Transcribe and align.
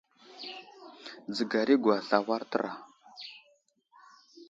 Dzəgar 1.31 1.67
i 1.73 1.75
aŋgwasl 1.77 2.13
awar 2.17 2.41
təra. 2.51 2.73